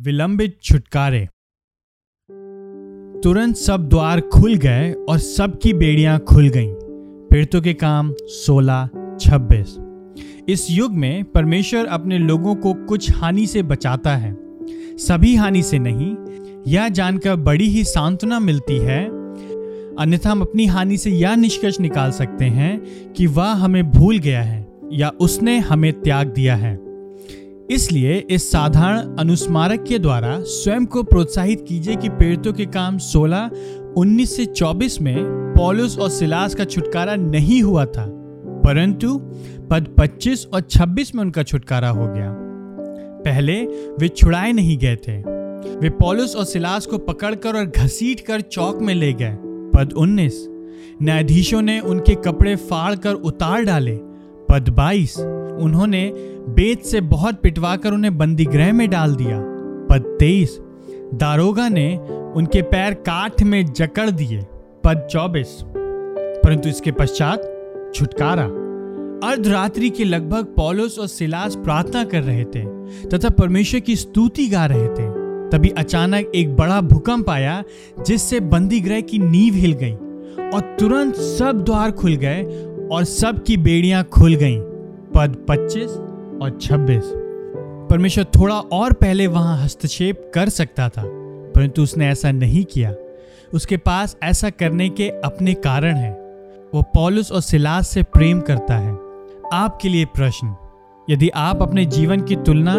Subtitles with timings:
[0.00, 1.28] विलंबित छुटकारे।
[3.22, 6.74] तुरंत सब द्वार खुल गए और सबकी बेड़ियाँ खुल गईं।
[7.30, 8.88] पीड़ितों के काम 16
[9.20, 9.76] 26
[10.48, 14.36] इस युग में परमेश्वर अपने लोगों को कुछ हानि से बचाता है।
[14.98, 16.16] सभी हानि से नहीं,
[16.66, 19.04] यह जानकर बड़ी ही सांत्वना मिलती है।
[19.96, 22.80] अन्यथा हम अपनी हानि से यह निष्कर्ष निकाल सकते हैं
[23.12, 26.89] कि वह हमें भूल गया है या उसने हमें त्याग दिया है।
[27.70, 33.50] इसलिए इस साधारण अनुस्मारक के द्वारा स्वयं को प्रोत्साहित कीजिए कि पीड़ितों के काम 16,
[33.96, 35.24] 19 से 24 में
[35.58, 38.06] पॉलुस और सिलास का छुटकारा नहीं हुआ था
[38.64, 39.18] परंतु
[39.70, 42.36] पद 25 और 26 में उनका छुटकारा हो गया।
[43.24, 43.60] पहले
[43.98, 45.22] वे छुड़ाए नहीं गए थे।
[45.78, 50.46] वे पॉलुस और सिलास को पकड़कर और घसीट कर चौक में ले गए। पद 19
[51.02, 54.00] न्यायाधीशों ने उनके कपड़े फाड़ उतार डाले।
[54.48, 55.14] पद 22
[55.60, 56.12] उन्होंने
[56.48, 59.38] बेत से बहुत पिटवाकर उन्हें बंदी गृह में डाल दिया।
[59.90, 60.58] पद 23
[61.14, 61.96] दारोगा ने
[62.36, 64.40] उनके पैर काठ में जकड़ दिए।
[64.84, 65.58] पद 24
[66.42, 67.42] परंतु इसके पश्चात
[67.94, 68.44] छुटकारा।
[69.24, 72.64] अर्धरात्रि के लगभग पौलुस और सिलास प्रार्थना कर रहे थे
[73.08, 75.08] तथा परमेश्वर की स्तुति गा रहे थे।
[75.50, 77.62] तभी अचानक एक बड़ा भूकंप आया,
[78.06, 79.92] जिससे बंदी गृह की नींव हिल गई
[80.54, 82.42] और तुरंत सब द्वार खुल गए
[82.92, 84.60] और सबकी बेड़ियाँ खुल गईं।
[85.14, 85.90] पद 25
[86.42, 87.04] और 26
[87.90, 91.02] परमेश्वर थोड़ा और पहले वहाँ हस्तक्षेप कर सकता था,
[91.54, 92.94] परंतु उसने ऐसा नहीं किया।
[93.54, 96.12] उसके पास ऐसा करने के अपने कारण हैं।
[96.74, 98.92] वो पॉलुस और सिलास से प्रेम करता है।
[99.52, 100.54] आपके लिए प्रश्न,
[101.10, 102.76] यदि आप अपने जीवन की तुलना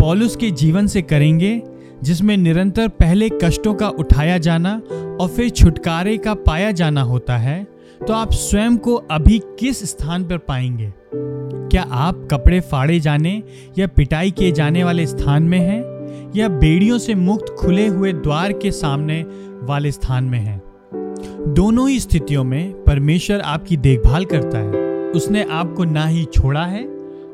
[0.00, 1.62] पॉलुस के जीवन से करेंगे,
[2.02, 4.80] जिसमें निरंतर पहले कष्टों का उठाया जाना
[5.20, 10.24] और फिर छुटकारे का पाया जाना होता है तो आप स्वयं को अभी किस स्थान
[10.24, 10.92] पर पाएँगे?
[11.70, 13.42] क्या आप कपड़े फाड़े जाने
[13.78, 15.82] या पिटाई किए जाने वाले स्थान में हैं?
[16.36, 19.22] या बेड़ियों से मुक्त खुले हुए द्वार के सामने
[19.62, 20.62] वाले स्थान में हैं?
[21.54, 24.72] दोनों ही स्थितियों में परमेश्वर आपकी देखभाल करता है।
[25.10, 26.84] उसने आपको ना ही छोड़ा है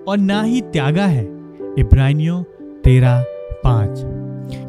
[0.08, 1.24] और ना ही त्यागा है।
[1.78, 2.42] इब्रानियों
[2.84, 3.24] तेरह
[3.64, 3.98] पाँच।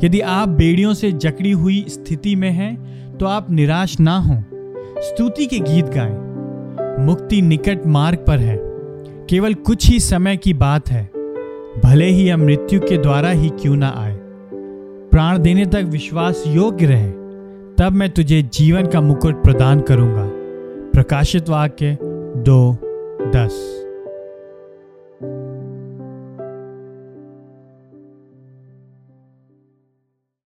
[0.04, 4.44] यदि आप बेड़ियों से जकड़ी हुई स्थिति में हैं तो आप निराश ना हों।
[5.00, 6.36] स्तुति के गीत गाएँ।
[7.06, 8.60] मुक्ति निकट मार्ग पर है।
[9.30, 11.10] केवल कुछ ही समय की बात है।
[11.84, 14.18] भले ही हम मृत्यु के द्वारा ही क्यों ना आए।
[15.12, 17.12] प्राण देने तक विश्वास योग्य रहे।
[17.78, 20.30] तब मैं तुझे जीवन का मुकुट प्रदान करूँगा।
[20.94, 21.98] प्रकाशित वाक्य
[22.38, 22.78] दो
[23.36, 23.85] दस।